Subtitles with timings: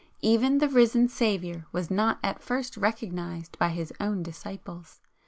[0.23, 4.99] Even the risen Saviour was not at first recognised by His own disciples.